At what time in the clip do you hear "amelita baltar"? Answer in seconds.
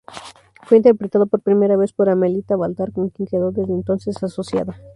2.09-2.91